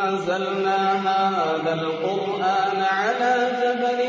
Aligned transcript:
أنزلنا 0.00 0.78
هذا 1.08 1.72
القرآن 1.74 2.82
على 2.82 3.34
جبل 3.60 4.00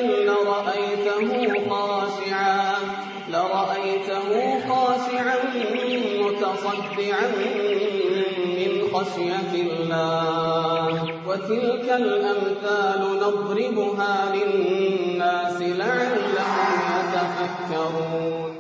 لرأيته 3.30 4.70
خاشعا 4.70 5.38
متصدعا 6.22 7.28
من 8.58 8.72
خشية 8.94 9.54
الله. 9.62 10.94
وتلك 11.28 11.88
الأمثال 11.90 13.02
نضربها 13.18 14.36
للناس 14.36 15.62
لعلهم 15.62 16.80
يتفكرون. 17.00 18.52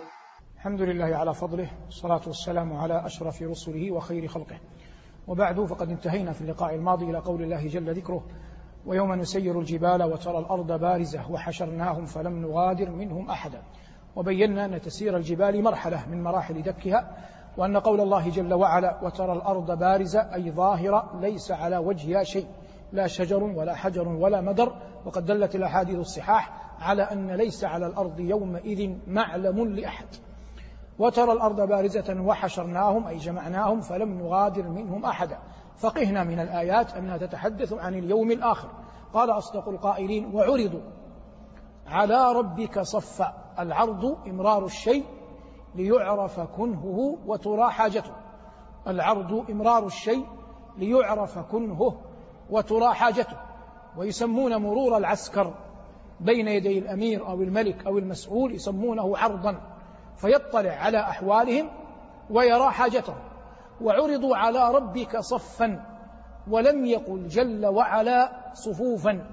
الحمد 0.55 0.82
لله 0.82 1.16
على 1.16 1.34
فضله 1.34 1.70
والصلاة 1.86 2.21
والسلام 2.27 2.73
على 2.73 3.05
أشرف 3.05 3.41
رسله 3.41 3.91
وخير 3.91 4.27
خلقه. 4.27 4.59
وبعد 5.30 5.66
فقد 5.66 5.89
انتهينا 5.89 6.32
في 6.32 6.41
اللقاء 6.41 6.75
الماضي 6.75 7.05
إلى 7.05 7.18
قول 7.18 7.41
الله 7.41 7.68
جل 7.68 7.93
ذكره 7.93 8.23
ويوم 8.86 9.14
نسير 9.14 9.60
الجبال 9.60 10.04
وترى 10.04 10.39
الأرض 10.39 10.79
بارزة 10.79 11.32
وحشرناهم 11.32 12.06
فلم 12.06 12.42
نغادر 12.42 12.89
منهم 12.89 13.29
أحدا. 13.29 13.61
وبينا 14.15 14.65
أن 14.65 14.82
تسير 14.82 15.18
الجبال 15.18 15.64
مرحلة 15.64 16.10
من 16.10 16.23
مراحل 16.23 16.61
دكها 16.61 17.18
وأن 17.57 17.78
قول 17.78 18.01
الله 18.01 18.29
جل 18.29 18.54
وعلا 18.54 19.00
وترى 19.04 19.34
الأرض 19.34 19.79
بارزة 19.79 20.20
أي 20.20 20.51
ظاهرة 20.51 21.20
ليس 21.21 21.51
على 21.51 21.78
وجهها 21.78 22.23
شيء 22.23 22.48
لا 22.92 23.07
شجر 23.07 23.43
ولا 23.43 23.75
حجر 23.75 24.07
ولا 24.07 24.42
مدر. 24.42 24.75
وقد 25.06 25.25
دلت 25.25 25.56
الأحاديث 25.56 26.00
الصحاح 26.00 26.73
على 26.79 27.04
أن 27.04 27.32
ليس 27.32 27.64
على 27.64 27.87
الأرض 27.87 28.20
يومئذ 28.20 28.98
معلم 29.07 29.68
لأحد. 29.68 30.07
وترى 30.99 31.31
الأرض 31.31 31.61
بارزة 31.61 32.21
وحشرناهم 32.21 33.08
أي 33.08 33.17
جمعناهم 33.17 33.81
فلم 33.81 34.21
نغادر 34.21 34.69
منهم 34.69 35.05
أحدا. 35.05 35.39
فقهنا 35.77 36.23
من 36.23 36.39
الآيات 36.39 36.94
أنها 36.94 37.17
تتحدث 37.17 37.73
عن 37.73 37.94
اليوم 37.94 38.31
الآخر. 38.31 38.69
قال 39.13 39.30
أصدق 39.30 39.69
القائلين 39.69 40.35
وعرضوا 40.35 40.81
على 41.88 42.31
ربك 42.31 42.80
صفا 42.80 43.33
العرض 43.59 44.28
إمرار 44.28 44.66
الشيء 44.66 45.06
ليعرف 45.75 46.39
كنهه 46.39 47.17
وترى 47.25 47.72
حاجته. 47.72 48.11
العرض 48.88 49.52
إمرار 49.52 49.86
الشيء 49.86 50.25
ليعرف 50.78 51.39
كنهه 51.39 52.02
وترى 52.50 52.94
حاجته. 52.94 53.38
ويسمون 53.97 54.56
مرور 54.56 54.97
العسكر 54.97 55.53
بين 56.19 56.47
يدي 56.47 56.80
الأمير 56.80 57.28
أو 57.28 57.41
الملك 57.41 57.86
أو 57.88 57.97
المسؤول 57.97 58.53
يسمونه 58.53 59.17
عرضا. 59.17 59.78
فيطلع 60.22 60.72
على 60.72 61.00
أحوالهم 61.00 61.70
ويرى 62.30 62.72
حاجتهم. 62.72 63.17
وعرضوا 63.81 64.38
على 64.38 64.72
ربك 64.75 65.17
صفا 65.20 65.86
ولم 66.48 66.86
يقل 66.86 67.28
جل 67.28 67.66
وعلا 67.66 68.31
صفوفا. 68.53 69.25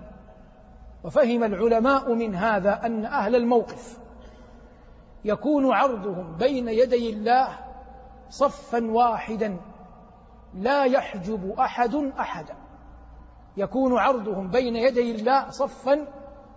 وفهم 1.05 1.45
العلماء 1.45 2.15
من 2.15 2.35
هذا 2.35 2.87
أن 2.87 3.05
أهل 3.05 3.37
الموقف 3.37 3.99
يكون 5.25 5.73
عرضهم 5.73 6.37
بين 6.37 6.69
يدي 6.69 7.11
الله 7.11 7.49
صفا 8.31 8.91
واحدا 8.91 9.57
لا 10.55 10.85
يحجب 10.85 11.55
أحد 11.59 11.95
أحدا. 11.95 12.55
يكون 13.57 13.99
عرضهم 13.99 14.51
بين 14.51 14.77
يدي 14.77 15.11
الله 15.11 15.51
صفا 15.51 16.07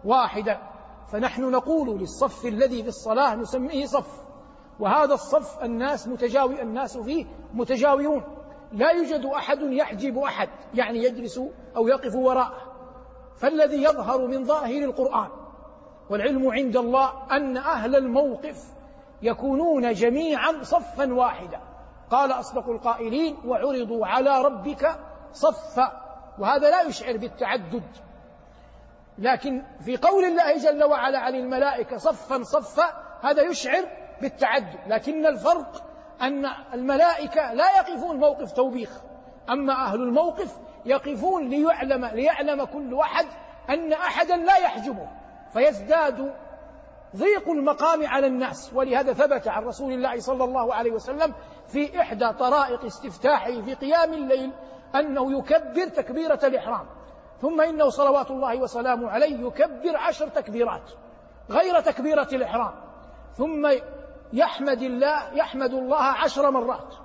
واحدا. 0.05 0.68
فنحن 1.11 1.51
نقول 1.51 1.99
للصف 1.99 2.45
الذي 2.45 2.83
في 2.83 2.89
الصلاة 2.89 3.35
نسميه 3.35 3.85
صف 3.85 4.21
وهذا 4.79 5.13
الصف 5.13 5.63
الناس 5.63 6.07
متجاوي 6.07 6.61
الناس 6.61 6.97
فيه 6.97 7.25
متجاورون 7.53 8.23
لا 8.71 8.91
يوجد 8.91 9.25
أحد 9.25 9.61
يحجب 9.61 10.17
أحد 10.17 10.49
يعني 10.73 11.03
يجلس 11.03 11.39
أو 11.75 11.87
يقف 11.87 12.15
وراءه 12.15 12.69
فالذي 13.37 13.83
يظهر 13.83 14.27
من 14.27 14.43
ظاهر 14.43 14.83
القرآن 14.83 15.29
والعلم 16.09 16.51
عند 16.51 16.77
الله 16.77 17.11
أن 17.31 17.57
أهل 17.57 17.95
الموقف 17.95 18.79
يكونون 19.21 19.93
جميعا 19.93 20.63
صفا 20.63 21.13
واحدا. 21.13 21.59
قال 22.09 22.31
أصدق 22.31 22.69
القائلين 22.69 23.37
وعرضوا 23.45 24.07
على 24.07 24.41
ربك 24.41 24.99
صفا. 25.31 25.91
وهذا 26.39 26.69
لا 26.69 26.81
يشعر 26.81 27.17
بالتعدد. 27.17 27.83
لكن 29.19 29.63
في 29.85 29.97
قول 29.97 30.25
الله 30.25 30.57
جل 30.57 30.83
وعلا 30.83 31.19
عن 31.19 31.35
الملائكة 31.35 31.97
صفا 31.97 32.43
صفا 32.43 32.83
هذا 33.21 33.41
يشعر 33.41 33.83
بالتعدد. 34.21 34.79
لكن 34.87 35.25
الفرق 35.25 35.83
أن 36.21 36.45
الملائكة 36.73 37.53
لا 37.53 37.65
يقفون 37.77 38.17
موقف 38.17 38.51
توبيخ 38.51 39.01
أما 39.49 39.73
أهل 39.73 40.01
الموقف 40.01 40.57
يقفون 40.85 41.49
ليعلم 41.49 42.05
ليعلم 42.05 42.63
كل 42.63 42.93
واحد 42.93 43.25
أن 43.69 43.93
أحدا 43.93 44.37
لا 44.37 44.57
يحجبه. 44.57 45.07
فيزداد 45.53 46.33
ضيق 47.15 47.49
المقام 47.49 48.07
على 48.07 48.27
الناس. 48.27 48.73
ولهذا 48.73 49.13
ثبت 49.13 49.47
عن 49.47 49.63
رسول 49.63 49.93
الله 49.93 50.19
صلى 50.19 50.43
الله 50.43 50.73
عليه 50.73 50.91
وسلم 50.91 51.33
في 51.67 52.01
إحدى 52.01 52.33
طرائق 52.33 52.85
استفتاحه 52.85 53.61
في 53.61 53.73
قيام 53.73 54.13
الليل 54.13 54.51
أنه 54.95 55.39
يكبر 55.39 55.87
تكبيرة 55.87 56.39
الإحرام. 56.43 56.98
ثم 57.41 57.61
إنه 57.61 57.89
صلوات 57.89 58.31
الله 58.31 58.57
وسلامه 58.57 59.09
عليه 59.09 59.47
يكبر 59.47 59.97
عشر 59.97 60.27
تكبيرات 60.27 60.91
غير 61.49 61.79
تكبيرة 61.79 62.27
الإحرام. 62.33 62.71
ثم 63.33 63.69
يحمد 64.33 64.81
الله 64.81 65.33
يحمد 65.33 65.73
الله 65.73 66.03
عشر 66.03 66.51
مرات. 66.51 66.95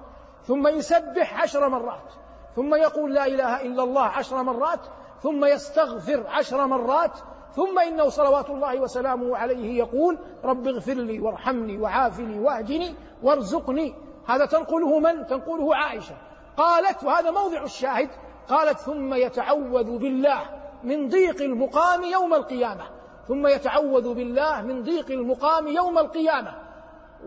ثم 0.46 0.68
يسبح 0.68 1.42
عشر 1.42 1.68
مرات. 1.68 2.12
ثم 2.56 2.74
يقول 2.74 3.14
لا 3.14 3.26
إله 3.26 3.62
إلا 3.62 3.82
الله 3.82 4.02
عشر 4.02 4.42
مرات. 4.42 4.80
ثم 5.22 5.44
يستغفر 5.44 6.26
عشر 6.26 6.66
مرات. 6.66 7.18
ثم 7.56 7.78
إنه 7.78 8.08
صلوات 8.08 8.50
الله 8.50 8.80
وسلامه 8.80 9.36
عليه 9.36 9.78
يقول 9.78 10.18
رب 10.44 10.66
اغفر 10.66 10.94
لي 10.94 11.20
وارحمني 11.20 11.78
وعافني 11.78 12.40
واهدني 12.40 12.94
وارزقني. 13.22 13.94
هذا 14.26 14.46
تنقله 14.46 14.98
من؟ 14.98 15.26
تنقله 15.26 15.76
عائشة. 15.76 16.16
قالت 16.56 17.04
وهذا 17.04 17.30
موضع 17.30 17.62
الشاهد 17.62 18.10
قالت 18.48 18.78
ثم 18.78 19.14
يتعوذ 19.14 19.98
بالله 19.98 20.40
من 20.82 21.08
ضيق 21.08 21.42
المقام 21.42 22.02
يوم 22.02 22.34
القيامة. 22.34 22.84
ثم 23.28 23.46
يتعوذ 23.46 24.14
بالله 24.14 24.62
من 24.62 24.82
ضيق 24.82 25.10
المقام 25.10 25.66
يوم 25.66 25.98
القيامة. 25.98 26.64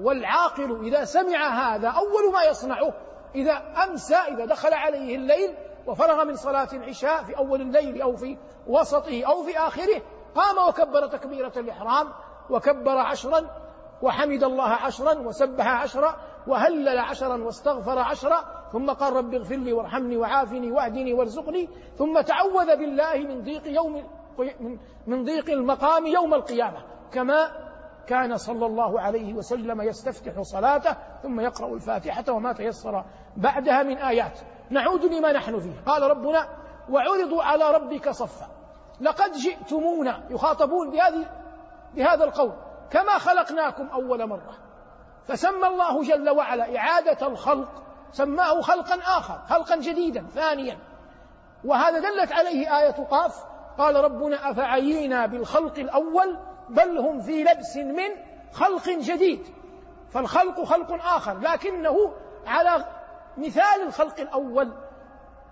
والعاقل 0.02 0.86
إذا 0.86 1.06
سمع 1.06 1.48
هذا 1.48 1.88
أول 1.88 2.34
ما 2.34 2.44
يصنعه 2.44 2.94
إذا 3.36 3.64
أمسى 3.88 4.16
إذا 4.16 4.46
دخل 4.46 4.74
عليه 4.74 5.16
الليل 5.16 5.56
وفرغ 5.88 6.24
من 6.24 6.36
صلاة 6.36 6.68
العشاء 6.74 7.24
في 7.24 7.38
أول 7.38 7.62
الليل 7.62 8.02
أو 8.02 8.16
في 8.16 8.38
وسطه 8.68 9.24
أو 9.26 9.44
في 9.44 9.58
آخره 9.58 10.02
قام 10.36 10.68
وكبر 10.68 11.08
تكبيرة 11.08 11.54
الإحرام 11.58 12.10
وكبر 12.50 12.98
عشرا 12.98 13.50
وحمد 14.02 14.44
الله 14.44 14.70
عشرا 14.70 15.20
وسبح 15.20 15.68
عشرا 15.68 16.16
وهلل 16.48 17.00
عشرا 17.00 17.44
واستغفر 17.44 18.00
عشرا 18.00 18.68
ثم 18.72 18.90
قال 18.90 19.14
رب 19.14 19.34
اغفر 19.34 19.56
لي 19.56 19.74
وارحمني 19.74 20.18
وعافني 20.18 20.72
واهدني 20.72 21.14
وارزقني 21.14 21.70
ثم 21.98 22.22
تعوذ 22.22 22.76
بالله 22.78 23.18
من 23.18 23.44
ضيق 23.44 23.68
يوم 23.68 24.04
من 25.08 25.24
ضيق 25.24 25.50
المقام 25.50 26.06
يوم 26.06 26.34
القيامة 26.34 26.78
كما 27.12 27.68
كان 28.08 28.38
صلى 28.38 28.66
الله 28.66 29.02
عليه 29.02 29.34
وسلم 29.34 29.82
يستفتح 29.82 30.42
صلاته 30.42 30.96
ثم 31.24 31.40
يقرأ 31.40 31.74
الفاتحة 31.74 32.24
وما 32.30 32.54
تيسر 32.54 33.06
بعدها 33.38 33.84
من 33.84 33.98
آيات. 33.98 34.40
نعود 34.70 35.06
لما 35.06 35.32
نحن 35.32 35.60
فيه. 35.60 35.82
قال 35.86 36.04
ربنا 36.04 36.48
وعرضوا 36.90 37.44
على 37.44 37.72
ربك 37.72 38.10
صفا. 38.10 38.48
لقد 39.02 39.32
جئتمونا. 39.32 40.24
يخاطبون 40.30 40.92
بهذه 40.92 41.26
بهذا 41.96 42.24
القول. 42.24 42.54
كما 42.92 43.18
خلقناكم 43.18 43.88
أول 43.88 44.28
مرة. 44.28 44.58
فسمى 45.28 45.68
الله 45.68 46.04
جل 46.04 46.30
وعلا 46.30 46.78
إعادة 46.78 47.28
الخلق 47.28 47.84
سماه 48.12 48.62
خلقا 48.62 49.00
آخر 49.18 49.42
خلقا 49.50 49.76
جديدا 49.76 50.26
ثانيا. 50.34 50.78
وهذا 51.66 52.00
دلت 52.00 52.32
عليه 52.32 52.78
آية 52.80 53.04
قاف 53.04 53.46
قال 53.78 53.96
ربنا 53.96 54.52
أفعينا 54.52 55.26
بالخلق 55.26 55.80
الأول 55.80 56.38
بل 56.70 56.98
هم 56.98 57.22
في 57.22 57.44
لبس 57.44 57.78
من 57.78 58.10
خلق 58.54 58.90
جديد. 58.90 59.42
فالخلق 60.10 60.64
خلق 60.64 61.06
آخر 61.06 61.40
لكنه 61.40 62.14
على 62.46 62.86
مثال 63.38 63.82
الخلق 63.88 64.20
الأول. 64.20 64.74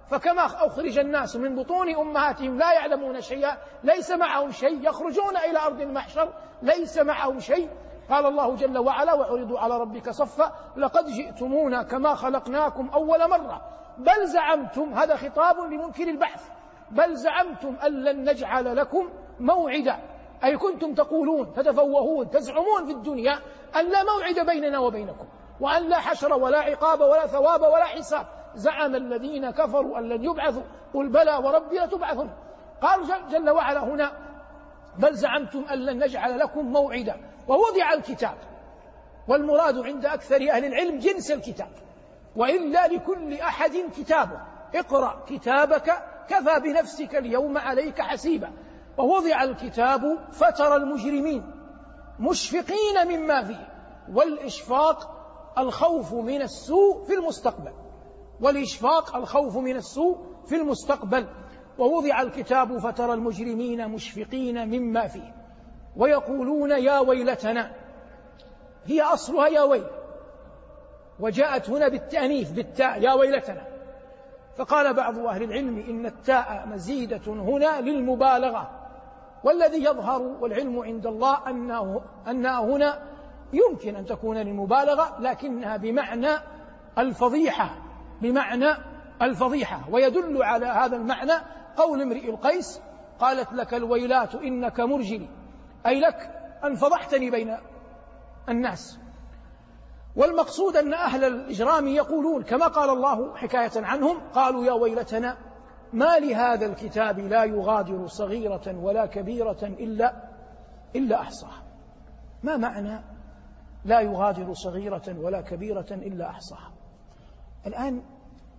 فكما 0.09 0.45
أخرج 0.45 0.97
الناس 0.97 1.35
من 1.35 1.55
بطون 1.55 1.95
أمهاتهم 1.95 2.57
لا 2.57 2.73
يعلمون 2.73 3.21
شيئا 3.21 3.57
ليس 3.83 4.11
معهم 4.11 4.51
شيء 4.51 4.89
يخرجون 4.89 5.37
إلى 5.49 5.59
أرض 5.59 5.81
المحشر 5.81 6.33
ليس 6.61 6.97
معهم 6.97 7.39
شيء. 7.39 7.69
قال 8.09 8.25
الله 8.25 8.55
جل 8.55 8.77
وعلا 8.77 9.13
وعرضوا 9.13 9.59
على 9.59 9.77
ربك 9.77 10.09
صفا 10.09 10.51
لقد 10.77 11.05
جئتمونا 11.05 11.83
كما 11.83 12.15
خلقناكم 12.15 12.89
أول 12.89 13.29
مرة 13.29 13.61
بل 13.97 14.27
زعمتم 14.27 14.93
هذا 14.93 15.15
خطاب 15.15 15.59
لمنكر 15.59 16.03
البحث 16.03 16.49
بل 16.91 17.15
زعمتم 17.15 17.75
أن 17.85 18.03
لن 18.03 18.29
نجعل 18.29 18.77
لكم 18.77 19.09
موعدا. 19.39 19.99
أي 20.43 20.57
كنتم 20.57 20.93
تقولون 20.93 21.53
تتفوهون 21.53 22.29
تزعمون 22.29 22.85
في 22.85 22.91
الدنيا 22.91 23.39
أن 23.75 23.89
لا 23.89 24.03
موعد 24.03 24.45
بيننا 24.45 24.79
وبينكم 24.79 25.25
وأن 25.59 25.89
لا 25.89 25.97
حشر 25.97 26.33
ولا 26.33 26.59
عقاب 26.59 27.01
ولا 27.01 27.27
ثواب 27.27 27.61
ولا 27.61 27.85
حساب. 27.85 28.25
زعم 28.55 28.95
الذين 28.95 29.51
كفروا 29.51 29.97
أن 29.97 30.09
لن 30.09 30.23
يبعثوا. 30.23 30.63
قل 30.93 31.09
بلى 31.09 31.35
وربي 31.35 31.79
لتبعثن. 31.79 32.29
قال 32.81 33.29
جل 33.31 33.49
وعلا 33.49 33.83
هنا 33.83 34.11
بل 34.99 35.13
زعمتم 35.13 35.65
أن 35.71 35.77
لن 35.77 36.03
نجعل 36.03 36.39
لكم 36.39 36.65
موعدا. 36.65 37.15
ووضع 37.47 37.93
الكتاب. 37.93 38.37
والمراد 39.27 39.77
عند 39.77 40.05
أكثر 40.05 40.35
أهل 40.35 40.65
العلم 40.65 40.99
جنس 40.99 41.31
الكتاب. 41.31 41.71
وإلا 42.35 42.87
لكل 42.87 43.33
أحد 43.33 43.71
كتابه 43.97 44.41
اقرأ 44.75 45.25
كتابك 45.27 46.03
كفى 46.27 46.59
بنفسك 46.63 47.15
اليوم 47.15 47.57
عليك 47.57 48.01
حسيبا. 48.01 48.51
ووضع 48.97 49.43
الكتاب 49.43 50.01
فترى 50.31 50.75
المجرمين 50.75 51.51
مشفقين 52.19 53.07
مما 53.07 53.43
فيه. 53.43 53.67
والإشفاق 54.13 55.11
الخوف 55.57 56.13
من 56.13 56.41
السوء 56.41 57.05
في 57.05 57.13
المستقبل. 57.13 57.84
والإشفاق 58.41 59.15
الخوف 59.15 59.57
من 59.57 59.75
السوء 59.75 60.17
في 60.45 60.55
المستقبل. 60.55 61.27
ووضع 61.77 62.21
الكتاب 62.21 62.77
فترى 62.77 63.13
المجرمين 63.13 63.89
مشفقين 63.89 64.67
مما 64.67 65.07
فيه. 65.07 65.35
ويقولون 65.97 66.71
يا 66.71 66.99
ويلتنا 66.99 67.71
هي 68.85 69.01
أصلها 69.01 69.47
يا 69.47 69.61
ويل. 69.61 69.87
وجاءت 71.19 71.69
هنا 71.69 71.87
بالتأنيث 71.87 72.51
بالتاء 72.51 73.01
يا 73.01 73.13
ويلتنا. 73.13 73.67
فقال 74.57 74.93
بعض 74.93 75.19
أهل 75.19 75.43
العلم 75.43 75.77
إن 75.77 76.05
التاء 76.05 76.67
مزيدة 76.67 77.21
هنا 77.27 77.81
للمبالغة. 77.81 78.69
والذي 79.43 79.83
يظهر 79.83 80.21
والعلم 80.21 80.79
عند 80.79 81.07
الله 81.07 81.49
أنه 81.49 82.01
أنها 82.27 82.59
هنا 82.59 83.03
يمكن 83.53 83.95
أن 83.95 84.05
تكون 84.05 84.37
للمبالغة 84.37 85.21
لكنها 85.21 85.77
بمعنى 85.77 86.31
الفضيحة. 86.97 87.84
بمعنى 88.21 88.77
الفضيحة 89.21 89.89
ويدل 89.89 90.43
على 90.43 90.65
هذا 90.65 90.95
المعنى 90.95 91.33
قول 91.77 92.01
امرئ 92.01 92.29
القيس 92.29 92.81
قالت 93.19 93.53
لك 93.53 93.73
الويلات 93.73 94.35
إنك 94.35 94.79
مرجلي 94.79 95.29
أي 95.85 95.99
لك 95.99 96.31
أن 96.63 96.75
فضحتني 96.75 97.29
بين 97.29 97.57
الناس. 98.49 98.99
والمقصود 100.15 100.77
أن 100.77 100.93
أهل 100.93 101.23
الإجرام 101.23 101.87
يقولون 101.87 102.43
كما 102.43 102.67
قال 102.67 102.89
الله 102.89 103.35
حكاية 103.35 103.85
عنهم 103.85 104.19
قالوا 104.33 104.65
يا 104.65 104.71
ويلتنا 104.71 105.37
ما 105.93 106.17
لهذا 106.19 106.65
الكتاب 106.65 107.19
لا 107.19 107.43
يغادر 107.43 108.07
صغيرة 108.07 108.79
ولا 108.79 109.05
كبيرة 109.05 109.63
إلا 109.63 110.13
إلا 110.95 111.21
أحصاها 111.21 111.63
ما 112.43 112.57
معنى 112.57 113.03
لا 113.85 113.99
يغادر 113.99 114.53
صغيرة 114.53 115.19
ولا 115.19 115.41
كبيرة 115.41 115.87
إلا 115.91 116.29
أحصاها 116.29 116.74
الآن 117.65 118.01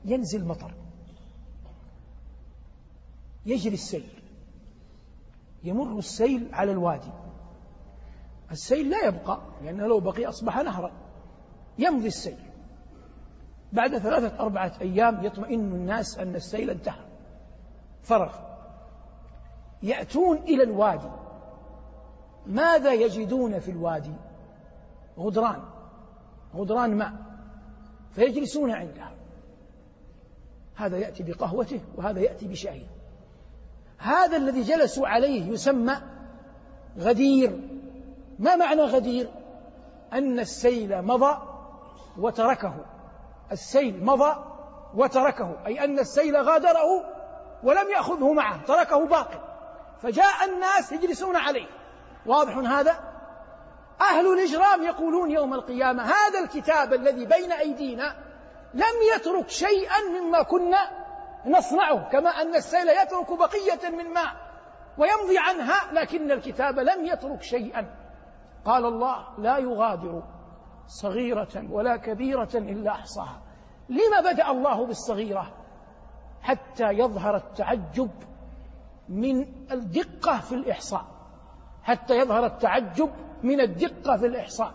ينزل 0.05 0.44
مطر. 0.44 0.75
يجري 3.47 3.75
السيل. 3.75 4.08
يمر 5.64 5.99
السيل 5.99 6.55
على 6.55 6.73
الوادي. 6.73 7.11
السيل 8.50 8.91
لا 8.91 9.06
يبقى 9.06 9.41
لأنه 9.62 9.87
لو 9.87 10.00
بقي 10.00 10.26
أصبح 10.26 10.56
نهرا. 10.56 10.91
يمضي 11.79 12.06
السيل. 12.06 12.38
بعد 13.73 13.99
ثلاثة 13.99 14.41
أربعة 14.41 14.73
أيام 14.81 15.25
يطمئن 15.25 15.61
الناس 15.61 16.19
أن 16.19 16.35
السيل 16.35 16.70
انتهى. 16.70 17.05
فرغ. 18.02 18.35
يأتون 19.82 20.37
إلى 20.37 20.62
الوادي. 20.62 21.11
ماذا 22.47 22.93
يجدون 22.93 23.59
في 23.59 23.70
الوادي؟ 23.70 24.12
غدران. 25.19 25.62
غدران 26.55 26.97
ماء. 26.97 27.25
فيجلسون 28.17 28.71
عندها. 28.71 29.13
هذا 30.77 30.99
يأتي 30.99 31.23
بقهوته 31.23 31.81
وهذا 31.97 32.21
يأتي 32.21 32.49
بشاهي 32.49 32.87
هذا 33.99 34.37
الذي 34.37 34.63
جلسوا 34.63 35.09
عليه 35.09 35.51
يسمى 35.53 35.97
غدير. 36.99 37.61
ما 38.39 38.57
معنى 38.57 38.83
غدير؟ 38.83 39.29
أن 40.13 40.41
السيل 40.41 41.03
مضى 41.03 41.39
وتركه. 42.19 42.75
السيل 43.53 44.05
مضى 44.05 44.45
وتركه 44.95 45.67
أي 45.67 45.85
أن 45.85 45.99
السيل 45.99 46.37
غادره 46.37 46.85
ولم 47.62 47.91
يأخذه 47.97 48.33
معه 48.33 48.65
تركه 48.65 49.07
باقي. 49.07 49.41
فجاء 50.03 50.45
الناس 50.45 50.93
يجلسون 50.93 51.37
عليه. 51.37 51.67
واضح 52.27 52.57
هذا؟ 52.57 53.16
أهل 54.01 54.33
الإجرام 54.33 54.83
يقولون 54.83 55.31
يوم 55.31 55.55
القيامة 55.55 56.03
هذا 56.03 56.39
الكتاب 56.45 56.95
الذي 56.95 57.27
بين 57.27 57.53
أيدينا 57.53 58.17
لم 58.75 59.17
يترك 59.17 59.49
شيئا 59.49 60.21
مما 60.21 60.43
كنا 60.43 60.91
نصنعه 61.47 62.09
كما 62.11 62.31
أن 62.31 62.55
السيل 62.55 62.89
يترك 62.89 63.39
بقية 63.39 63.91
من 63.91 64.13
ماء 64.13 64.47
ويمضي 64.99 65.39
عنها 65.39 65.93
لكن 65.93 66.33
الكتاب 66.33 66.79
لم 66.79 67.05
يترك 67.05 67.43
شيئا. 67.43 67.87
قال 68.65 68.85
الله 68.85 69.27
لا 69.39 69.59
يغادر 69.59 70.23
صغيرة 70.87 71.65
ولا 71.71 71.97
كبيرة 71.97 72.49
إلا 72.55 72.91
أحصاها. 72.91 73.43
لما 73.89 74.33
بدأ 74.33 74.51
الله 74.51 74.87
بالصغيرة 74.87 75.53
حتى 76.43 76.85
يظهر 76.85 77.37
التعجب 77.37 78.11
من 79.09 79.47
الدقة 79.73 80.41
في 80.41 80.55
الإحصاء 80.55 81.05
حتى 81.83 82.15
يظهر 82.19 82.47
التعجب 82.47 83.11
من 83.43 83.61
الدقة 83.61 84.17
في 84.17 84.27
الإحصاء. 84.27 84.73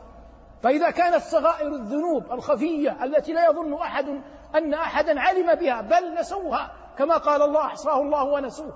فإذا 0.63 0.89
كانت 0.89 1.21
صغائر 1.23 1.67
الذنوب 1.67 2.31
الخفية 2.31 3.03
التي 3.03 3.33
لا 3.33 3.49
يظن 3.49 3.73
أحد 3.73 4.05
أن 4.55 4.73
أحدا 4.73 5.19
علم 5.19 5.55
بها 5.55 5.81
بل 5.81 6.19
نسوها 6.19 6.71
كما 6.97 7.17
قال 7.17 7.41
الله 7.41 7.65
أحصاه 7.65 8.01
الله 8.01 8.23
ونسوه 8.23 8.73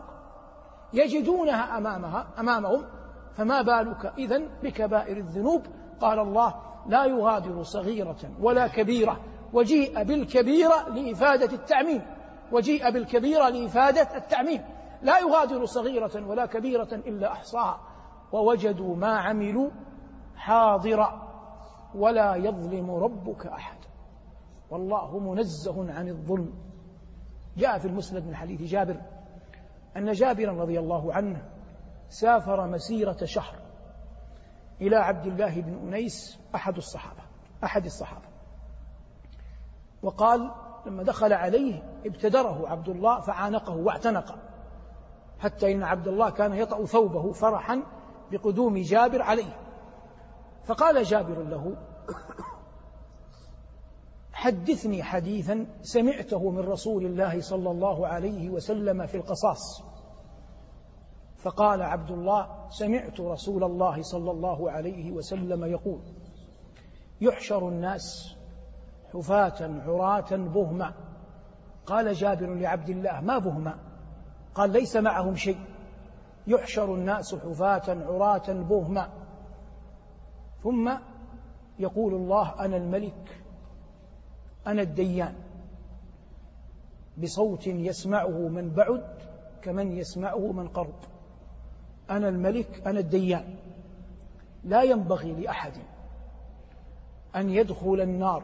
يجدونها 0.94 1.78
أمامها 1.78 2.28
أمامهم 2.40 2.86
فما 3.38 3.62
بالك 3.62 4.14
إذن 4.18 4.50
بكبائر 4.64 5.18
الذنوب؟ 5.18 5.66
قال 6.02 6.20
الله 6.20 6.56
لا 6.88 7.06
يغادر 7.06 7.64
صغيرة 7.64 8.18
ولا 8.42 8.68
كبيرة 8.68 9.20
وجيء 9.54 10.04
بالكبيرة 10.04 10.90
لإفادة 10.90 11.54
التعميم 11.54 12.02
وجيء 12.52 12.90
بالكبيرة 12.90 13.50
لإفادة 13.50 14.18
التعميم. 14.18 14.62
لا 15.02 15.20
يغادر 15.20 15.66
صغيرة 15.66 16.28
ولا 16.28 16.46
كبيرة 16.46 16.88
إلا 16.92 17.32
أحصاها. 17.32 17.80
ووجدوا 18.32 18.96
ما 18.96 19.18
عملوا 19.18 19.70
حاضرا 20.36 21.26
ولا 21.96 22.36
يظلم 22.36 22.92
ربك 22.92 23.46
أحد. 23.46 23.78
والله 24.70 25.20
منزه 25.20 25.94
عن 25.94 26.08
الظلم. 26.08 26.54
جاء 27.58 27.78
في 27.80 27.88
المسند 27.88 28.24
من 28.24 28.36
حديث 28.36 28.62
جابر 28.62 29.02
أن 29.98 30.12
جابرا 30.12 30.52
رضي 30.52 30.80
الله 30.80 31.14
عنه 31.14 31.42
سافر 32.10 32.68
مسيرة 32.68 33.18
شهر 33.26 33.56
إلى 34.82 34.96
عبد 34.96 35.26
الله 35.26 35.62
بن 35.62 35.88
أنيس 35.88 36.40
أحد 36.56 36.78
الصحابة 36.78 37.22
أحد 37.64 37.86
الصحابة. 37.86 38.26
وقال 40.04 40.52
لما 40.86 41.04
دخل 41.04 41.34
عليه 41.34 41.84
ابتدره 42.06 42.70
عبد 42.70 42.90
الله 42.90 43.20
فعانقه 43.20 43.76
واعتنق 43.76 44.36
حتى 45.40 45.74
إن 45.74 45.84
عبد 45.84 46.08
الله 46.08 46.30
كان 46.30 46.54
يطأ 46.54 46.86
ثوبه 46.86 47.32
فرحا 47.32 47.84
بقدوم 48.32 48.78
جابر 48.78 49.22
عليه. 49.22 49.60
فقال 50.66 51.04
جابر 51.04 51.44
له 51.44 51.78
حدثني 54.34 55.04
حديثا 55.04 55.68
سمعته 55.82 56.50
من 56.50 56.60
رسول 56.60 57.06
الله 57.06 57.42
صلى 57.42 57.72
الله 57.72 58.08
عليه 58.08 58.50
وسلم 58.50 59.06
في 59.06 59.18
القصاص. 59.18 59.84
فقال 61.38 61.82
عبد 61.82 62.12
الله 62.12 62.70
سمعت 62.70 63.20
رسول 63.20 63.64
الله 63.64 64.02
صلى 64.02 64.32
الله 64.32 64.72
عليه 64.72 65.12
وسلم 65.12 65.66
يقول 65.66 66.02
يحشر 67.22 67.70
الناس 67.70 68.36
حفاة 69.14 69.82
عراة 69.86 70.32
بهما. 70.32 70.94
قال 71.86 72.14
جابر 72.14 72.54
لعبد 72.54 72.90
الله 72.90 73.22
ما 73.22 73.38
بهما؟ 73.38 73.80
قال 74.56 74.70
ليس 74.70 74.96
معهم 74.96 75.36
شيء. 75.36 75.60
يحشر 76.48 76.96
الناس 76.96 77.36
حفاة 77.36 77.84
عراة 77.88 78.54
بهما. 78.54 79.10
ثم 80.64 80.92
يقول 81.80 82.14
الله 82.14 82.66
أنا 82.66 82.78
الملك 82.78 83.42
أنا 84.68 84.82
الديان. 84.82 85.36
بصوت 87.18 87.68
يسمعه 87.68 88.48
من 88.48 88.70
بعد 88.70 89.04
كمن 89.62 89.92
يسمعه 89.92 90.52
من 90.52 90.68
قرب. 90.68 90.96
أنا 92.10 92.30
الملك 92.30 92.88
أنا 92.88 93.00
الديان. 93.00 93.56
لا 94.64 94.84
ينبغي 94.84 95.32
لأحد 95.32 95.74
أن 97.36 97.50
يدخل 97.50 98.02
النار 98.02 98.44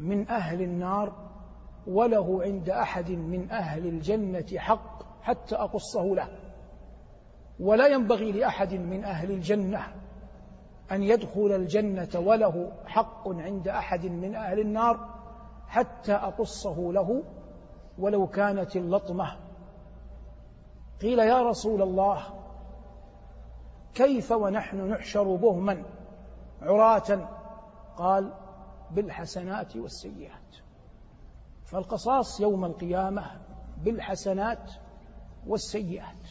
من 0.00 0.28
أهل 0.28 0.62
النار 0.62 1.12
وله 1.86 2.42
عند 2.42 2.70
أحد 2.70 3.10
من 3.10 3.50
أهل 3.50 3.86
الجنة 3.86 4.46
حق. 4.56 5.05
حتى 5.26 5.56
أقصه 5.56 6.04
له. 6.04 6.28
ولا 7.60 7.86
ينبغي 7.86 8.32
لأحد 8.32 8.74
من 8.74 9.04
أهل 9.04 9.30
الجنة 9.30 9.94
أن 10.92 11.02
يدخل 11.02 11.52
الجنة 11.52 12.08
وله 12.14 12.72
حق 12.86 13.28
عند 13.28 13.68
أحد 13.68 14.06
من 14.06 14.34
أهل 14.34 14.60
النار 14.60 15.14
حتى 15.68 16.12
أقصه 16.12 16.92
له 16.92 17.22
ولو 17.98 18.26
كانت 18.26 18.76
اللطمة. 18.76 19.36
قيل 21.02 21.18
يا 21.18 21.42
رسول 21.42 21.82
الله 21.82 22.22
كيف 23.94 24.32
ونحن 24.32 24.90
نحشر 24.90 25.36
بهما 25.36 25.82
عراة؟ 26.62 27.28
قال 27.96 28.32
بالحسنات 28.90 29.76
والسيئات. 29.76 30.56
فالقصاص 31.64 32.40
يوم 32.40 32.64
القيامة 32.64 33.40
بالحسنات 33.84 34.85
والسيئات. 35.46 36.28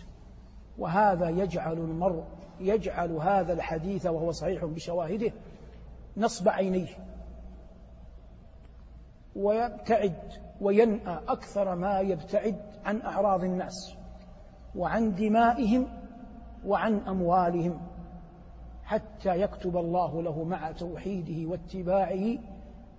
وهذا 0.77 1.29
يجعل 1.29 1.77
المرء 1.77 2.23
يجعل 2.59 3.11
هذا 3.11 3.53
الحديث 3.53 4.05
وهو 4.05 4.31
صحيح 4.31 4.65
بشواهده 4.65 5.31
نصب 6.17 6.49
عينيه. 6.49 6.97
ويبتعد 9.35 10.15
وينأى 10.61 11.19
أكثر 11.27 11.75
ما 11.75 11.99
يبتعد 11.99 12.55
عن 12.85 13.01
أعراض 13.01 13.43
الناس 13.43 13.95
وعن 14.75 15.15
دمائهم 15.15 15.87
وعن 16.65 16.99
أموالهم 16.99 17.81
حتى 18.83 19.41
يكتب 19.41 19.77
الله 19.77 20.21
له 20.21 20.43
مع 20.43 20.71
توحيده 20.71 21.49
واتباعه 21.49 22.37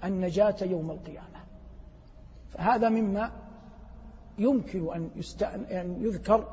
النجاة 0.04 0.56
يوم 0.62 0.90
القيامة. 0.90 1.40
فهذا 2.50 2.88
مما 2.88 3.30
يمكن 4.38 4.94
أن, 4.94 5.10
أن 5.70 6.02
يذكر 6.02 6.44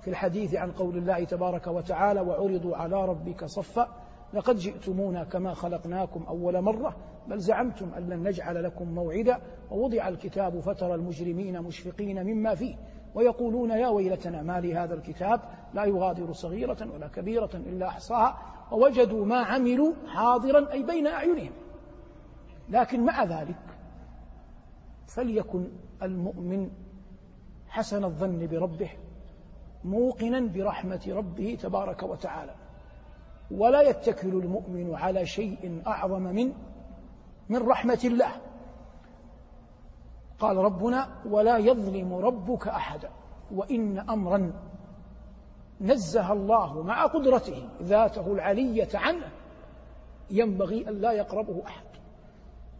في 0.00 0.10
الحديث 0.10 0.54
عن 0.54 0.72
قول 0.72 0.96
الله 0.96 1.24
تبارك 1.24 1.66
وتعالى 1.66 2.20
وعرضوا 2.20 2.76
على 2.76 3.04
ربك 3.04 3.44
صفا 3.44 3.88
لقد 4.34 4.56
جئتمونا 4.56 5.24
كما 5.24 5.54
خلقناكم 5.54 6.22
أول 6.28 6.60
مرة 6.60 6.96
بل 7.28 7.38
زعمتم 7.38 7.94
أن 7.94 8.08
لن 8.08 8.28
نجعل 8.28 8.64
لكم 8.64 8.94
موعدا 8.94 9.38
ووضع 9.70 10.08
الكتاب 10.08 10.60
فترى 10.60 10.94
المجرمين 10.94 11.62
مشفقين 11.62 12.26
مما 12.26 12.54
فيه 12.54 12.76
ويقولون 13.14 13.70
يا 13.70 13.88
ويلتنا 13.88 14.42
ما 14.42 14.60
لهذا 14.60 14.94
الكتاب 14.94 15.40
لا 15.74 15.84
يغادر 15.84 16.32
صغيرة 16.32 16.92
ولا 16.94 17.08
كبيرة 17.08 17.50
إلا 17.54 17.88
أحصاها 17.88 18.38
ووجدوا 18.72 19.26
ما 19.26 19.36
عملوا 19.36 19.92
حاضرا 20.06 20.72
أي 20.72 20.82
بين 20.82 21.06
أعينهم. 21.06 21.52
لكن 22.68 23.04
مع 23.04 23.24
ذلك 23.24 23.56
فليكن 25.06 25.68
المؤمن 26.02 26.70
حسن 27.74 28.04
الظن 28.04 28.46
بربه 28.46 28.90
موقنا 29.84 30.40
برحمة 30.40 31.00
ربه 31.08 31.58
تبارك 31.62 32.02
وتعالى. 32.02 32.54
ولا 33.50 33.82
يتكل 33.82 34.28
المؤمن 34.28 34.94
على 34.94 35.26
شيء 35.26 35.82
أعظم 35.86 36.22
من 36.22 36.52
من 37.48 37.68
رحمة 37.68 37.98
الله. 38.04 38.30
قال 40.38 40.56
ربنا 40.56 41.08
ولا 41.26 41.58
يظلم 41.58 42.14
ربك 42.14 42.68
أحدا 42.68 43.10
وإن 43.50 43.98
أمرا 43.98 44.52
نزه 45.80 46.32
الله 46.32 46.82
مع 46.82 47.06
قدرته 47.06 47.68
ذاته 47.82 48.32
العلية 48.32 48.88
عنه 48.94 49.28
ينبغي 50.30 50.88
أن 50.88 50.94
لا 51.00 51.12
يقربه 51.12 51.62
أحد. 51.66 51.86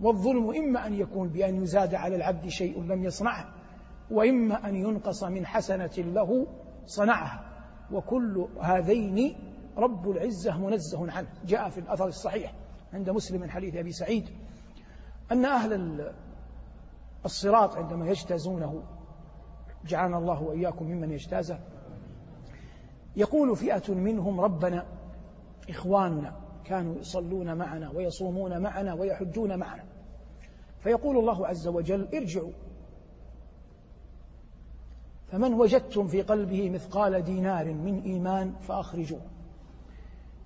والظلم 0.00 0.50
إما 0.50 0.86
أن 0.86 0.94
يكون 0.94 1.28
بأن 1.28 1.62
يزاد 1.62 1.94
على 1.94 2.16
العبد 2.16 2.48
شيء 2.48 2.82
لم 2.82 3.04
يصنعه 3.04 3.63
وإما 4.10 4.68
أن 4.68 4.74
ينقص 4.76 5.24
من 5.24 5.46
حسنة 5.46 5.92
له 5.98 6.46
صنعها. 6.86 7.50
وكل 7.92 8.48
هذين 8.60 9.36
رب 9.76 10.10
العزة 10.10 10.58
منزه 10.58 11.12
عنه. 11.12 11.28
جاء 11.46 11.68
في 11.68 11.80
الأثر 11.80 12.06
الصحيح 12.06 12.54
عند 12.92 13.10
مسلم 13.10 13.40
من 13.40 13.50
حديث 13.50 13.76
أبي 13.76 13.92
سعيد 13.92 14.28
أن 15.32 15.44
أهل 15.44 16.12
الصراط 17.24 17.76
عندما 17.76 18.06
يجتازونه 18.08 18.82
جعلنا 19.86 20.18
الله 20.18 20.42
وإياكم 20.42 20.84
ممن 20.84 21.10
يجتازه 21.10 21.58
يقول 23.16 23.56
فئة 23.56 23.94
منهم 23.94 24.40
ربنا 24.40 24.86
إخواننا 25.68 26.36
كانوا 26.64 26.96
يصلون 26.96 27.56
معنا 27.56 27.90
ويصومون 27.90 28.62
معنا 28.62 28.94
ويحجون 28.94 29.58
معنا. 29.58 29.84
فيقول 30.78 31.18
الله 31.18 31.46
عز 31.46 31.68
وجل 31.68 32.08
ارجعوا. 32.14 32.52
فمن 35.26 35.54
وجدتم 35.54 36.06
في 36.06 36.22
قلبه 36.22 36.70
مثقال 36.70 37.22
دينار 37.22 37.64
من 37.64 38.02
إيمان 38.02 38.52
فأخرجوه. 38.60 39.20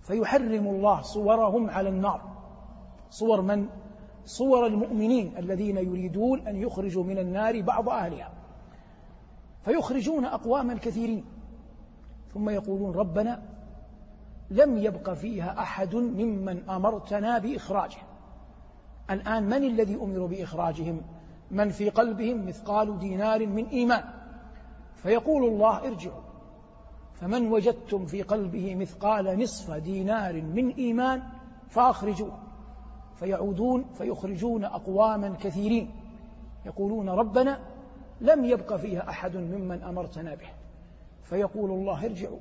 فيحرم 0.03 0.67
الله 0.67 1.03
صورهم 1.03 1.71
على 1.71 1.89
النار. 1.89 2.21
صور 3.11 3.41
من؟ 3.41 3.67
صور 4.25 4.67
المؤمنين 4.67 5.37
الذين 5.39 5.77
يريدون 5.77 6.47
أن 6.47 6.57
يخرجوا 6.57 7.05
من 7.05 7.19
النار 7.19 7.63
بعض 7.63 7.89
أهلها. 7.89 8.33
فيخرجون 9.65 10.25
أقواما 10.25 10.75
كثيرين. 10.75 11.25
ثم 12.35 12.51
يقولون 12.51 12.95
ربنا 12.95 13.43
لم 14.51 14.79
يبق 14.79 15.11
فيها 15.11 15.61
أحد 15.61 15.95
ممن 15.95 16.69
أمرتنا 16.71 17.39
بإخراجه. 17.39 17.99
الآن 19.11 19.43
من 19.43 19.65
الذي 19.65 19.95
أمر 19.95 20.27
بإخراجهم؟ 20.27 21.01
من 21.51 21.69
في 21.69 21.91
قلبهم 21.91 22.47
مثقال 22.47 22.99
دينار 22.99 23.47
من 23.47 23.67
إيمان. 23.67 24.18
فيقول 25.03 25.45
الله 25.45 25.87
ارجعوا. 25.87 26.23
فمن 27.15 27.53
وجدتم 27.53 28.07
في 28.07 28.23
قلبه 28.23 28.75
مثقال 28.75 29.39
نصف 29.39 29.71
دينار 29.71 30.43
من 30.43 30.69
إيمان 30.69 31.23
فأخرجوه. 31.69 32.39
فيعودون 33.17 33.85
فيخرجون 33.95 34.65
أقواما 34.65 35.37
كثيرين. 35.41 35.91
يقولون 36.67 37.09
ربنا 37.09 37.61
لم 38.21 38.45
يبق 38.45 38.77
فيها 38.77 39.11
أحد 39.11 39.37
ممن 39.37 39.83
أمرتنا 39.83 40.35
به. 40.35 40.49
فيقول 41.23 41.71
الله 41.71 42.05
ارجعوا. 42.05 42.39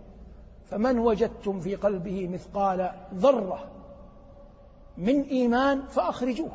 فمن 0.65 0.99
وجدتم 0.99 1.59
في 1.59 1.75
قلبه 1.75 2.27
مثقال 2.27 2.91
ذرة 3.13 3.59
من 4.97 5.21
إيمان 5.21 5.81
فأخرجوه. 5.81 6.51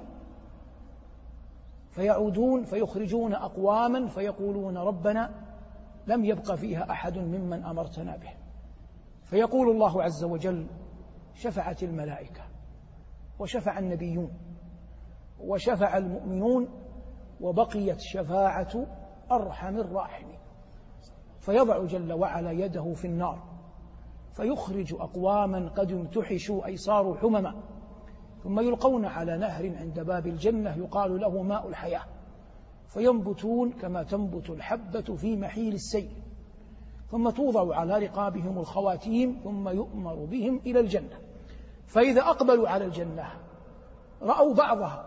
فيعودون 1.91 2.65
فيخرجون 2.65 3.35
أقواما 3.35 4.07
فيقولون 4.07 4.79
ربنا 4.79 5.31
لم 6.07 6.25
يبق 6.25 6.55
فيها 6.55 6.91
أحد 6.91 7.19
ممن 7.19 7.65
أمرتنا 7.65 8.17
به. 8.17 8.33
فيقول 9.25 9.71
الله 9.71 10.03
عز 10.03 10.25
وجل 10.25 10.67
شفعت 11.35 11.83
الملائكة 11.83 12.43
وشفع 13.39 13.79
النبيون 13.79 14.31
وشفع 15.41 15.97
المؤمنون 15.97 16.69
وبقيت 17.41 18.01
شفاعة 18.01 18.87
أرحم 19.33 19.77
الراحمين. 19.79 20.39
فيضع 21.39 21.85
جل 21.85 22.13
وعلا 22.13 22.51
يده 22.51 22.93
في 22.93 23.05
النار 23.05 23.43
فيخرج 24.33 24.95
أقواما 24.95 25.69
قد 25.69 25.93
امتحشوا 25.93 26.67
أي 26.67 26.77
صاروا 26.77 27.17
حمما 27.17 27.63
ثم 28.43 28.61
يلقون 28.61 29.05
على 29.05 29.39
نهر 29.39 29.77
عند 29.77 30.01
باب 30.01 30.27
الجنة 30.27 30.77
يقال 30.77 31.21
له 31.21 31.43
ماء 31.43 31.69
الحياة. 31.69 32.05
فينبتون 32.93 33.73
كما 33.73 34.03
تنبت 34.03 34.51
الحبة 34.51 35.17
في 35.17 35.37
محيل 35.37 35.75
السيل 35.75 36.11
ثم 37.11 37.31
توضع 37.31 37.77
على 37.77 37.99
رقابهم 37.99 38.59
الخواتيم 38.59 39.41
ثم 39.45 39.69
يؤمر 39.69 40.15
بهم 40.15 40.61
إلى 40.67 40.81
الجنة. 40.81 41.19
فإذا 41.87 42.21
أقبلوا 42.21 42.69
على 42.69 42.85
الجنة 42.85 43.31
رأوا 44.23 44.55
بعضها 44.55 45.05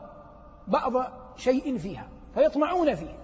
بعض 0.67 0.93
شيء 1.35 1.77
فيها 1.77 2.07
فيطمعون 2.33 2.95
فيه 2.95 3.17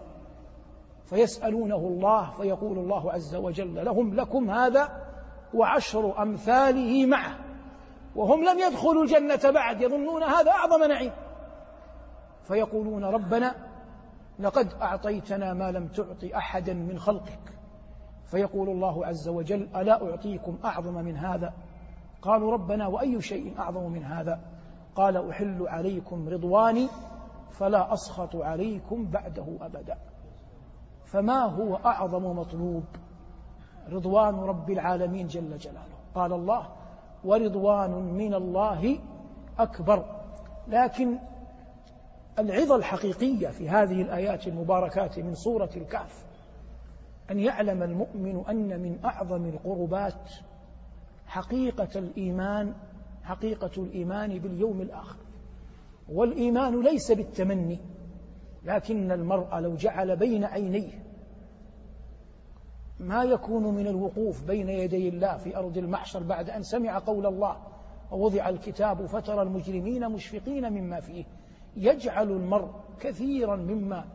فيسألونه 1.05 1.75
الله 1.75 2.31
فيقول 2.37 2.77
الله 2.77 3.11
عز 3.11 3.35
وجل 3.35 3.85
لهم 3.85 4.13
لكم 4.13 4.49
هذا 4.49 5.07
وعشر 5.53 6.21
أمثاله 6.21 7.05
معه 7.05 7.35
وهم 8.15 8.43
لم 8.43 8.59
يدخلوا 8.59 9.03
الجنة 9.03 9.51
بعد 9.51 9.81
يظنون 9.81 10.23
هذا 10.23 10.51
أعظم 10.51 10.83
نعيم. 10.83 11.11
فيقولون 12.43 13.05
ربنا 13.05 13.70
لقد 14.41 14.73
أعطيتنا 14.81 15.53
ما 15.53 15.71
لم 15.71 15.87
تعط 15.87 16.23
أحدا 16.35 16.73
من 16.73 16.99
خلقك. 16.99 17.39
فيقول 18.25 18.69
الله 18.69 19.05
عز 19.05 19.27
وجل 19.27 19.67
ألا 19.75 20.11
أعطيكم 20.11 20.57
أعظم 20.65 20.93
من 20.93 21.17
هذا؟ 21.17 21.53
قالوا 22.21 22.51
ربنا 22.51 22.87
وأي 22.87 23.21
شيء 23.21 23.59
أعظم 23.59 23.91
من 23.91 24.03
هذا؟ 24.03 24.39
قال 24.95 25.29
أحل 25.29 25.67
عليكم 25.67 26.29
رضواني 26.29 26.89
فلا 27.49 27.93
أسخط 27.93 28.35
عليكم 28.35 29.05
بعده 29.05 29.45
أبدا. 29.61 29.97
فما 31.05 31.43
هو 31.43 31.75
أعظم 31.75 32.37
مطلوب؟ 32.37 32.83
رضوان 33.89 34.35
رب 34.35 34.71
العالمين 34.71 35.27
جل 35.27 35.57
جلاله. 35.57 35.95
قال 36.15 36.33
الله 36.33 36.67
ورضوان 37.23 37.91
من 37.91 38.33
الله 38.33 38.99
أكبر. 39.59 40.05
لكن 40.67 41.17
العظة 42.39 42.75
الحقيقية 42.75 43.47
في 43.47 43.69
هذه 43.69 44.01
الآيات 44.01 44.47
المباركات 44.47 45.19
من 45.19 45.35
سورة 45.35 45.69
الكهف. 45.75 46.25
أن 47.31 47.39
يعلم 47.39 47.83
المؤمن 47.83 48.43
أن 48.49 48.79
من 48.79 48.99
أعظم 49.05 49.45
القربات 49.45 50.31
حقيقة 51.25 51.99
الإيمان 51.99 52.73
حقيقة 53.23 53.71
الإيمان 53.83 54.39
باليوم 54.39 54.81
الآخر. 54.81 55.17
والإيمان 56.09 56.83
ليس 56.83 57.11
بالتمني 57.11 57.79
لكن 58.63 59.11
المرء 59.11 59.59
لو 59.59 59.75
جعل 59.75 60.15
بين 60.15 60.43
عينيه 60.43 61.03
ما 62.99 63.23
يكون 63.23 63.63
من 63.75 63.87
الوقوف 63.87 64.43
بين 64.43 64.69
يدي 64.69 65.09
الله 65.09 65.37
في 65.37 65.57
أرض 65.57 65.77
المحشر 65.77 66.23
بعد 66.23 66.49
أن 66.49 66.63
سمع 66.63 66.99
قول 66.99 67.25
الله 67.25 67.57
ووضع 68.11 68.49
الكتاب 68.49 69.05
فترى 69.05 69.41
المجرمين 69.41 70.09
مشفقين 70.09 70.73
مما 70.73 70.99
فيه. 70.99 71.25
يجعل 71.75 72.31
المرء 72.31 72.71
كثيرا 72.99 73.55
مما 73.55 74.05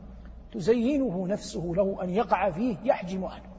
تزينه 0.52 1.26
نفسه 1.26 1.72
له 1.76 2.02
أن 2.02 2.10
يقع 2.10 2.50
فيه 2.50 2.76
يحجم 2.84 3.24
عنه 3.24 3.56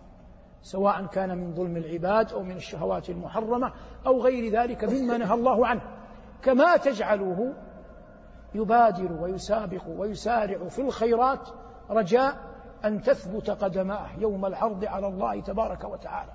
سواء 0.62 1.06
كان 1.06 1.38
من 1.38 1.54
ظلم 1.56 1.78
العباد 1.78 2.34
أو 2.34 2.44
من 2.44 2.56
الشهوات 2.56 3.10
المحرمة 3.10 3.74
أو 4.06 4.22
غير 4.22 4.52
ذلك 4.52 4.84
مما 4.84 5.18
نهى 5.18 5.34
الله 5.34 5.68
عنه. 5.68 5.82
كما 6.42 6.78
تجعله 6.78 7.54
يبادر 8.56 9.14
ويسابق 9.14 9.84
ويسارع 9.88 10.68
في 10.68 10.82
الخيرات 10.82 11.50
رجاء 11.90 12.38
أن 12.86 13.02
تثبت 13.02 13.50
قدماه 13.50 14.10
يوم 14.18 14.46
العرض 14.46 14.86
على 14.86 15.08
الله 15.08 15.42
تبارك 15.42 15.84
وتعالى. 15.84 16.32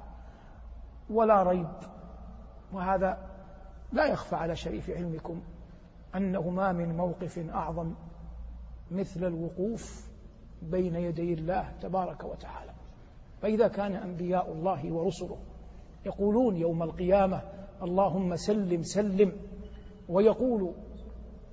ولا 1.11 1.43
ريب 1.43 1.69
وهذا 2.73 3.19
لا 3.93 4.07
يخفى 4.07 4.37
على 4.37 4.57
شريف 4.57 4.91
علمكم. 4.91 5.43
أنه 6.17 6.51
ما 6.51 6.73
من 6.73 6.97
موقف 6.97 7.39
أعظم 7.39 7.95
مثل 8.91 9.25
الوقوف 9.25 10.11
بين 10.63 10.95
يدي 10.95 11.35
الله 11.35 11.73
تبارك 11.81 12.25
وتعالى. 12.25 12.73
فإذا 13.43 13.69
كان 13.69 13.93
أنبياء 13.93 14.53
الله 14.53 14.93
ورسله 14.93 15.39
يقولون 16.07 16.57
يوم 16.57 16.83
القيامة 16.83 17.43
اللهم 17.83 18.37
سلم 18.37 18.83
سلم 18.83 19.33
ويقول 20.09 20.75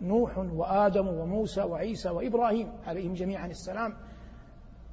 نوح 0.01 0.37
وآدم 0.37 1.07
وموسى 1.07 1.61
وعيسى 1.61 2.09
وإبراهيم 2.09 2.71
عليهم 2.87 3.13
جميعا 3.13 3.47
السلام 3.47 3.93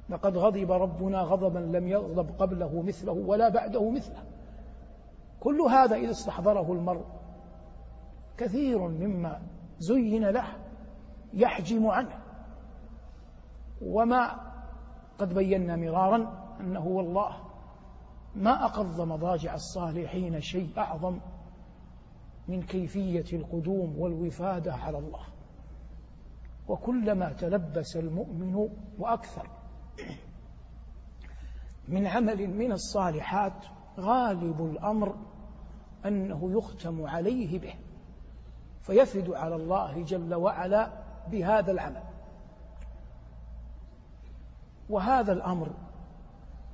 لقد 0.09 0.37
غضب 0.37 0.71
ربنا 0.71 1.21
غضبا 1.21 1.59
لم 1.59 1.87
يغضب 1.87 2.29
قبله 2.39 2.81
مثله 2.81 3.11
ولا 3.11 3.49
بعده 3.49 3.89
مثله. 3.89 4.23
كل 5.39 5.61
هذا 5.61 5.95
إذا 5.95 6.11
استحضره 6.11 6.73
المرء 6.73 7.05
كثير 8.37 8.87
مما 8.87 9.41
زين 9.79 10.25
له 10.29 10.47
يحجم 11.33 11.87
عنه. 11.87 12.19
وما 13.81 14.39
قد 15.19 15.33
بينا 15.33 15.75
مرارا 15.75 16.47
أنه 16.59 16.87
والله 16.87 17.35
ما 18.35 18.65
أقض 18.65 19.01
مضاجع 19.01 19.53
الصالحين 19.53 20.41
شيء 20.41 20.69
أعظم 20.77 21.19
من 22.47 22.61
كيفية 22.61 23.37
القدوم 23.37 23.99
والوفادة 23.99 24.73
على 24.73 24.97
الله. 24.97 25.23
وكلما 26.67 27.33
تلبس 27.33 27.95
المؤمن 27.95 28.69
وأكثر 28.99 29.49
من 31.87 32.07
عمل 32.07 32.47
من 32.47 32.71
الصالحات 32.71 33.65
غالب 33.99 34.61
الأمر 34.61 35.15
أنه 36.05 36.51
يختم 36.57 37.05
عليه 37.05 37.59
به. 37.59 37.73
فيفد 38.87 39.29
على 39.29 39.55
الله 39.55 40.03
جل 40.03 40.35
وعلا 40.35 40.89
بهذا 41.31 41.71
العمل. 41.71 42.03
وهذا 44.89 45.33
الأمر 45.33 45.69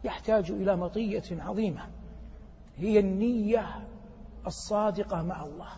يحتاج 0.03 0.51
إلى 0.51 0.75
مطية 0.75 1.23
عظيمة 1.31 1.81
هي 2.77 2.99
النية 2.99 3.87
الصادقة 4.47 5.21
مع 5.21 5.45
الله. 5.45 5.69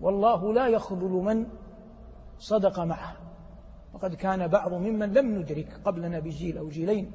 والله 0.00 0.52
لا 0.52 0.66
يخذل 0.66 1.10
من 1.10 1.46
صدق 2.38 2.80
معه. 2.80 3.16
وقد 3.94 4.14
كان 4.14 4.48
بعض 4.48 4.72
ممن 4.72 5.12
لم 5.12 5.38
ندرك 5.38 5.80
قبلنا 5.84 6.18
بجيل 6.18 6.58
أو 6.58 6.68
جيلين 6.68 7.12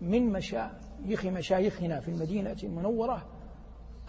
من 0.00 0.32
مشايخ 0.32 1.26
مشايخنا 1.26 2.00
في 2.00 2.10
المدينة 2.10 2.56
المنورة. 2.62 3.26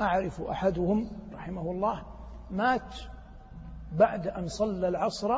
أعرف 0.01 0.41
أحدهم 0.41 1.09
رحمه 1.33 1.71
الله 1.71 2.03
مات 2.51 2.95
بعد 3.97 4.27
أن 4.27 4.47
صلى 4.47 4.87
العصر 4.87 5.31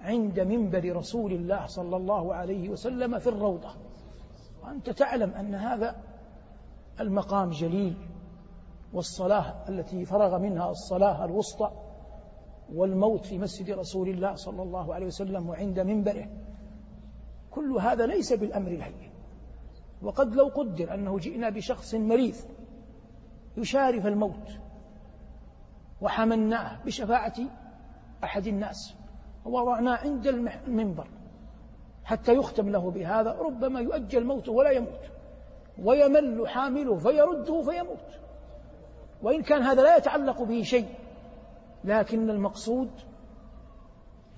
عند 0.00 0.40
منبر 0.40 0.96
رسول 0.96 1.32
الله 1.32 1.66
صلى 1.66 1.96
الله 1.96 2.34
عليه 2.34 2.68
وسلم 2.68 3.18
في 3.18 3.26
الروضة. 3.26 3.70
وأنت 4.64 4.90
تعلم 4.90 5.30
أن 5.30 5.54
هذا 5.54 5.96
المقام 7.00 7.50
جليل 7.50 7.96
والصلاة 8.92 9.68
التي 9.68 10.04
فرغ 10.04 10.38
منها 10.38 10.70
الصلاة 10.70 11.24
الوسطى 11.24 11.70
والموت 12.74 13.26
في 13.26 13.38
مسجد 13.38 13.70
رسول 13.70 14.08
الله 14.08 14.34
صلى 14.34 14.62
الله 14.62 14.94
عليه 14.94 15.06
وسلم 15.06 15.48
وعند 15.48 15.80
منبره 15.80 16.28
كل 17.50 17.72
هذا 17.80 18.06
ليس 18.06 18.32
بالأمر 18.32 18.70
الهين. 18.70 19.10
وقد 20.02 20.34
لو 20.34 20.48
قدر 20.48 20.94
أنه 20.94 21.18
جئنا 21.18 21.50
بشخص 21.50 21.94
مريض 21.94 22.34
يشارف 23.56 24.06
الموت 24.06 24.58
وحملناه 26.00 26.84
بشفاعة 26.84 27.34
أحد 28.24 28.46
الناس. 28.46 28.94
ووضعناه 29.44 29.96
عند 29.96 30.26
المنبر 30.26 31.08
حتى 32.04 32.34
يختم 32.34 32.68
له 32.68 32.90
بهذا. 32.90 33.32
ربما 33.32 33.80
يؤجل 33.80 34.26
موته 34.26 34.52
ولا 34.52 34.70
يموت. 34.70 35.00
ويمل 35.78 36.48
حامله 36.48 36.96
فيرده 36.96 37.62
فيموت. 37.62 38.20
وإن 39.22 39.42
كان 39.42 39.62
هذا 39.62 39.82
لا 39.82 39.96
يتعلق 39.96 40.42
به 40.42 40.62
شيء. 40.62 40.88
لكن 41.84 42.30
المقصود 42.30 42.90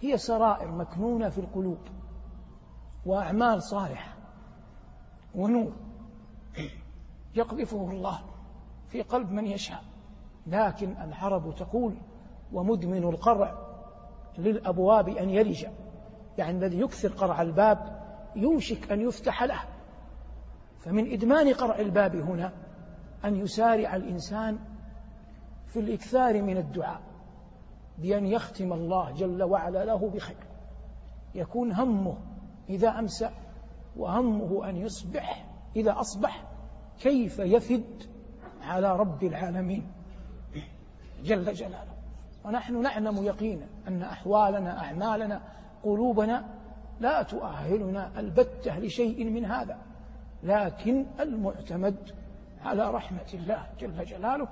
هي 0.01 0.17
سرائر 0.17 0.71
مكنونة 0.71 1.29
في 1.29 1.39
القلوب 1.39 1.79
وأعمال 3.07 3.63
صالحة 3.63 4.17
ونور 5.35 5.73
يقذفه 7.35 7.91
الله 7.91 8.21
في 8.87 9.03
قلب 9.03 9.31
من 9.31 9.47
يشاء. 9.47 9.85
لكن 10.47 10.97
العرب 10.97 11.55
تقول 11.55 11.95
ومدمن 12.53 13.05
القرع 13.05 13.68
للأبواب 14.39 15.09
أن 15.09 15.31
يلج 15.31 15.67
يعني 16.39 16.59
الذي 16.59 16.81
يكثر 16.81 17.09
قرع 17.09 17.43
الباب 17.43 18.03
يوشك 18.37 18.93
أن 18.93 19.01
يفتح 19.01 19.43
له. 19.43 19.61
فمن 20.81 21.13
إدمان 21.13 21.55
قرع 21.55 21.79
الباب 21.79 22.17
هنا 22.17 22.53
أن 23.25 23.37
يسارع 23.37 23.97
الإنسان 23.97 24.59
في 25.67 25.81
الإكثار 25.81 26.43
من 26.43 26.57
الدعاء 26.57 27.01
بأن 27.99 28.27
يختم 28.27 28.73
الله 28.73 29.11
جل 29.11 29.43
وعلا 29.43 29.85
له 29.85 30.11
بخير. 30.11 30.37
يكون 31.35 31.73
همه 31.73 32.17
إذا 32.69 32.89
أمسى 32.89 33.31
وهمه 33.97 34.69
أن 34.69 34.77
يصبح 34.77 35.47
إذا 35.77 36.01
أصبح. 36.01 36.45
كيف 37.01 37.39
يفد 37.39 38.03
على 38.63 38.97
رب 38.97 39.25
العالمين 39.25 39.93
جل 41.25 41.53
جلاله. 41.53 41.98
ونحن 42.49 42.83
نعلم 42.83 43.25
يقينا 43.25 43.67
أن 43.89 44.03
أحوالنا 44.03 44.85
أعمالنا 44.85 45.41
قلوبنا 45.83 46.45
لا 47.01 47.23
تؤهلنا 47.23 48.21
البتة 48.21 48.79
لشيء 48.79 49.25
من 49.25 49.45
هذا. 49.45 49.79
لكن 50.43 51.07
المعتمد 51.21 51.97
على 52.65 52.91
رحمة 52.91 53.27
الله 53.35 53.67
جل 53.81 54.05
جلاله 54.05 54.49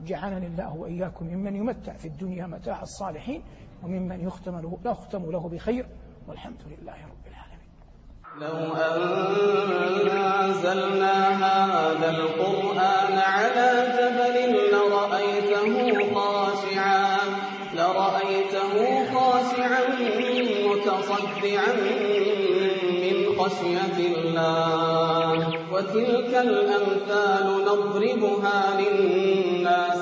جعلني 0.00 0.46
الله 0.46 0.76
وإياكم 0.76 1.26
ممن 1.26 1.56
يمتع 1.56 1.92
في 1.92 2.08
الدنيا 2.08 2.46
متاع 2.46 2.82
الصالحين 2.82 3.42
وممن 3.82 4.20
يختم 4.20 4.58
له, 4.58 4.78
يختم 4.84 5.30
له 5.30 5.48
بخير 5.48 5.86
والحمد 6.28 6.62
لله 6.66 6.92
رب 6.92 7.26
العالمين. 7.26 7.68
لو 8.40 8.74
أنزلنا 10.44 11.28
هذا 11.28 12.10
القرآن 12.10 13.18
على 13.18 13.68
جبل 13.98 14.36
متصدعا 21.38 21.72
من 23.02 23.16
خشية 23.38 23.98
الله. 24.16 25.58
وتلك 25.72 26.32
الأمثال 26.34 27.46
نضربها 27.66 28.80
للناس 28.80 29.97